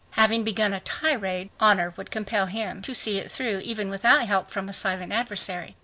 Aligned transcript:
Having 0.17 0.43
begun 0.45 0.73
a 0.73 0.79
tirade, 0.79 1.51
honor 1.59 1.93
would 1.95 2.09
compel 2.09 2.47
him 2.47 2.81
to 2.81 2.95
see 2.95 3.19
it 3.19 3.29
through 3.29 3.59
even 3.63 3.87
without 3.91 4.25
help 4.27 4.49
from 4.49 4.67
a 4.67 4.73
silent 4.73 5.13
adversary. 5.13 5.75